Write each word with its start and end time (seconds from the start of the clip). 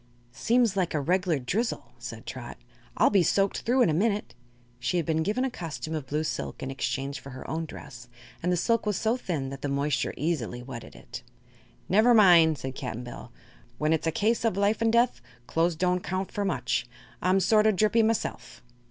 "Seems 0.31 0.75
like 0.75 0.95
a 0.95 0.99
reg'lar 0.99 1.37
drizzle," 1.37 1.91
said 1.99 2.25
Trot. 2.25 2.57
"I'll 2.97 3.11
be 3.11 3.21
soaked 3.21 3.59
through 3.61 3.83
in 3.83 3.89
a 3.91 3.93
minute." 3.93 4.33
She 4.79 4.97
had 4.97 5.05
been 5.05 5.21
given 5.21 5.45
a 5.45 5.51
costume 5.51 5.93
of 5.93 6.07
blue 6.07 6.23
silk, 6.23 6.63
in 6.63 6.71
exchange 6.71 7.19
for 7.19 7.29
her 7.29 7.47
own 7.47 7.65
dress, 7.67 8.09
and 8.41 8.51
the 8.51 8.57
silk 8.57 8.87
was 8.87 8.97
so 8.97 9.15
thin 9.15 9.51
that 9.51 9.61
the 9.61 9.67
moisture 9.69 10.15
easily 10.17 10.63
wetted 10.63 10.95
it. 10.95 11.21
"Never 11.87 12.15
mind," 12.15 12.57
said 12.57 12.73
Cap'n 12.73 13.03
Bill. 13.03 13.31
"When 13.77 13.93
it's 13.93 14.07
a 14.07 14.11
case 14.11 14.43
of 14.43 14.57
life 14.57 14.81
'n' 14.81 14.89
death, 14.89 15.21
clo's 15.45 15.75
don't 15.75 15.99
count 16.03 16.31
for 16.31 16.45
much. 16.45 16.87
I'm 17.21 17.39
sort 17.39 17.67
o' 17.67 17.71
drippy 17.71 18.01
myself." 18.01 18.63